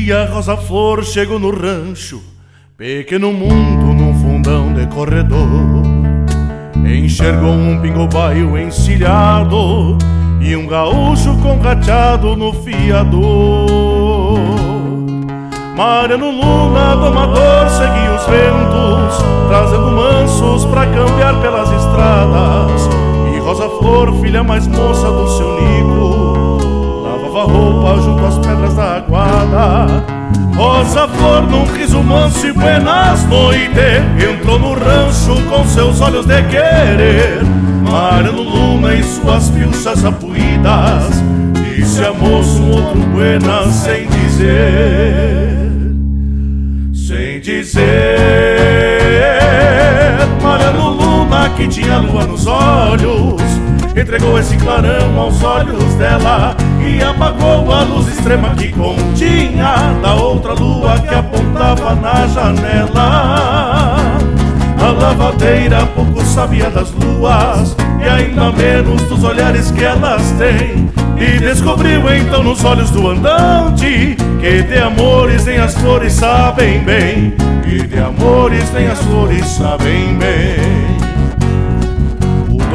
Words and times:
Dia 0.00 0.26
Rosa 0.26 0.56
Flor 0.56 1.04
chegou 1.04 1.40
no 1.40 1.50
rancho, 1.50 2.22
pequeno 2.76 3.32
mundo 3.32 3.92
num 3.92 4.14
fundão 4.14 4.72
de 4.72 4.86
corredor, 4.86 5.82
enxergou 6.86 7.50
um 7.50 7.80
pingobaio 7.80 8.56
encilhado 8.56 9.98
e 10.40 10.56
um 10.56 10.68
gaúcho 10.68 11.36
congateado 11.42 12.36
no 12.36 12.52
fiador. 12.62 14.38
Mariano 15.76 16.30
Luna, 16.30 16.94
domador, 16.94 17.68
seguia 17.68 18.14
os 18.14 18.24
ventos, 18.26 19.18
trazendo 19.48 19.90
mansos 19.90 20.64
pra 20.66 20.86
campear 20.86 21.34
pelas 21.42 21.70
estradas. 21.72 22.88
E 23.34 23.38
Rosa 23.40 23.68
Flor, 23.68 24.14
filha 24.20 24.44
mais 24.44 24.66
moça 24.68 25.10
do 25.10 25.28
seu 25.28 25.60
Nico, 25.60 26.27
lavava 27.38 27.52
roupa 27.52 28.02
junto 28.02 28.24
às 28.24 28.38
pedras 28.38 28.74
da 28.74 28.96
aguada. 28.96 30.04
Rosa 30.56 31.06
Flor, 31.08 31.42
num 31.42 31.64
riso 31.72 32.02
manso 32.02 32.46
e 32.46 32.52
buenas 32.52 33.24
noites, 33.26 34.02
entrou 34.28 34.58
no 34.58 34.74
rancho 34.74 35.40
com 35.48 35.64
seus 35.66 36.00
olhos 36.00 36.26
de 36.26 36.42
querer. 36.44 37.42
Mariano 37.88 38.42
Luna 38.42 38.94
e 38.94 39.02
suas 39.02 39.50
pilchas 39.50 40.04
apuídas, 40.04 41.22
disse 41.54 42.04
a 42.04 42.12
moço 42.12 42.60
um 42.60 42.70
outro 42.72 43.00
buenas 43.12 43.72
sem 43.74 44.06
dizer 44.08 45.58
sem 46.92 47.40
dizer. 47.40 47.88
Mariano 50.42 50.90
Luna, 50.90 51.48
que 51.56 51.66
tinha 51.66 51.98
lua 51.98 52.26
nos 52.26 52.46
olhos, 52.46 53.40
entregou 54.00 54.38
esse 54.38 54.56
clarão 54.56 55.18
aos 55.18 55.42
olhos 55.42 55.94
dela 55.94 56.56
e 56.80 57.02
apagou 57.02 57.72
a 57.72 57.82
luz 57.82 58.08
extrema 58.08 58.50
que 58.54 58.72
continha 58.72 59.94
da 60.02 60.14
outra 60.14 60.52
lua 60.54 60.98
que 61.00 61.14
apontava 61.14 61.94
na 61.94 62.26
janela. 62.28 64.18
A 64.80 64.90
lavadeira 64.92 65.84
pouco 65.86 66.24
sabia 66.24 66.70
das 66.70 66.92
luas 66.92 67.76
e 68.00 68.08
ainda 68.08 68.52
menos 68.52 69.02
dos 69.02 69.24
olhares 69.24 69.70
que 69.70 69.84
elas 69.84 70.22
têm. 70.32 70.88
E 71.16 71.38
descobriu 71.38 72.02
então 72.14 72.44
nos 72.44 72.64
olhos 72.64 72.90
do 72.90 73.08
andante 73.08 74.16
que 74.40 74.62
de 74.62 74.78
amores 74.78 75.44
nem 75.46 75.58
as 75.58 75.74
flores 75.74 76.12
sabem 76.12 76.78
bem. 76.84 77.34
Que 77.64 77.86
de 77.86 77.98
amores 77.98 78.72
nem 78.72 78.86
as 78.86 79.00
flores 79.00 79.44
sabem 79.46 80.14
bem. 80.16 80.98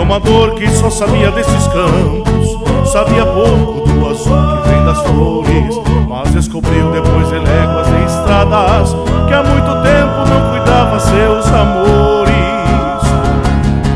Domador 0.04 0.56
que 0.56 0.70
só 0.70 0.90
sabia 0.90 1.32
desses 1.32 1.66
campos 1.68 2.92
sabia 2.92 3.26
pouco 3.26 3.88
do 3.88 4.10
azul 4.10 4.36
que 4.36 4.70
vem 4.70 4.84
das 4.84 5.00
flores, 5.00 5.76
mas 6.10 6.30
descobriu 6.34 6.92
depois 6.92 7.30
de 7.30 7.40
léguas 7.40 7.88
e 7.88 8.04
estradas 8.04 8.94
que 9.26 9.34
há 9.34 9.42
muito 9.42 9.82
tempo 9.82 10.28
não 10.28 10.50
cuidava 10.52 11.00
seus 11.00 11.48
amores. 11.48 12.34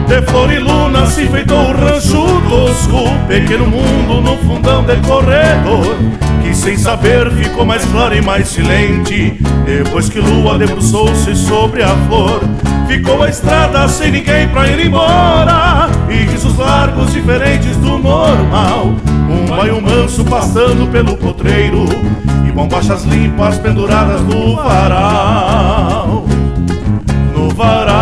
De 0.07 0.22
flor 0.31 0.50
e 0.50 0.59
luna 0.59 1.06
se 1.07 1.23
enfeitou 1.23 1.59
o 1.59 1.73
rancho 1.73 2.41
tosco 2.47 3.03
Pequeno 3.28 3.67
mundo 3.67 4.22
no 4.22 4.38
fundão 4.38 4.84
de 4.84 4.96
corredor 5.06 5.97
Que 6.41 6.56
sem 6.56 6.78
saber 6.78 7.29
ficou 7.31 7.66
mais 7.66 7.84
claro 7.84 8.16
e 8.16 8.22
mais 8.22 8.47
silente 8.47 9.38
Depois 9.66 10.07
que 10.07 10.22
lua 10.22 10.57
debruçou-se 10.57 11.35
sobre 11.35 11.84
a 11.84 11.94
flor 12.07 12.40
Ficou 12.87 13.21
a 13.21 13.29
estrada 13.29 13.87
sem 13.89 14.11
ninguém 14.11 14.47
pra 14.47 14.67
ir 14.67 14.85
embora. 14.85 15.89
E 16.09 16.13
risos 16.25 16.57
largos 16.57 17.11
diferentes 17.11 17.75
do 17.77 17.97
normal. 17.97 18.93
Um 19.29 19.45
baio 19.45 19.81
manso 19.81 20.23
passando 20.23 20.89
pelo 20.89 21.17
potreiro. 21.17 21.85
E 22.47 22.51
bombachas 22.51 23.03
limpas 23.03 23.59
penduradas 23.59 24.21
no 24.21 24.55
varal. 24.55 26.25
No 27.35 27.49
varal. 27.49 27.97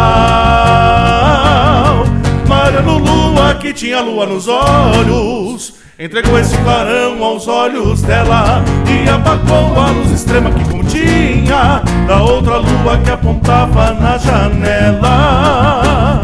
Mariano 2.48 3.00
Lua 3.00 3.56
que 3.56 3.74
tinha 3.74 4.02
lua 4.02 4.28
nos 4.28 4.48
olhos 4.48 5.85
Entregou 5.98 6.38
esse 6.38 6.58
clarão 6.58 7.24
aos 7.24 7.48
olhos 7.48 8.02
dela 8.02 8.62
E 8.86 9.10
apagou 9.10 9.80
a 9.80 9.92
luz 9.92 10.12
extrema 10.12 10.52
que 10.52 10.66
continha 10.66 11.82
Da 12.06 12.22
outra 12.22 12.58
lua 12.58 12.98
que 12.98 13.12
apontava 13.12 13.94
na 13.94 14.18
janela. 14.18 16.22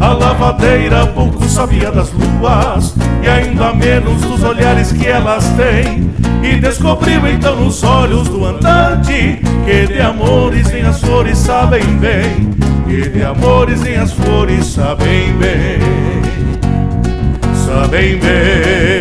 A 0.00 0.12
lavadeira 0.14 1.06
pouco 1.08 1.46
sabia 1.46 1.92
das 1.92 2.10
luas 2.10 2.94
E 3.22 3.28
ainda 3.28 3.74
menos 3.74 4.22
dos 4.22 4.42
olhares 4.42 4.92
que 4.92 5.06
elas 5.06 5.46
têm. 5.58 6.10
E 6.42 6.58
descobriu 6.58 7.28
então 7.28 7.54
nos 7.56 7.84
olhos 7.84 8.28
do 8.28 8.46
andante 8.46 9.42
Que 9.66 9.86
de 9.92 10.00
amores 10.00 10.72
nem 10.72 10.84
as 10.84 11.00
flores 11.00 11.36
sabem 11.36 11.84
bem 11.98 12.50
Que 12.88 13.10
de 13.10 13.22
amores 13.22 13.82
nem 13.82 13.96
as 13.96 14.12
flores 14.12 14.64
sabem 14.64 15.34
bem 15.34 16.22
sabem 17.72 18.18
bem, 18.18 18.91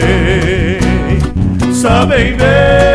sabem 1.81 2.38
bem. 2.38 2.91